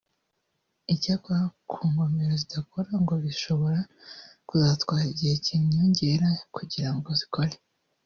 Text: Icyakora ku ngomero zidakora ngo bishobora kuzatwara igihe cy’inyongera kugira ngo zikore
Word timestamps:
Icyakora 0.93 1.41
ku 1.69 1.79
ngomero 1.91 2.33
zidakora 2.41 2.91
ngo 3.01 3.13
bishobora 3.23 3.79
kuzatwara 4.47 5.03
igihe 5.13 5.35
cy’inyongera 5.45 6.29
kugira 6.55 6.89
ngo 6.95 7.09
zikore 7.19 7.55